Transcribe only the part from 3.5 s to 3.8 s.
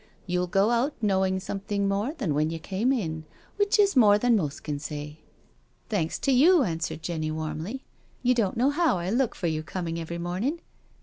which